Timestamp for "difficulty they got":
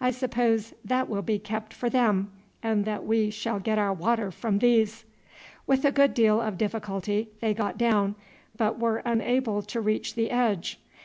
6.58-7.76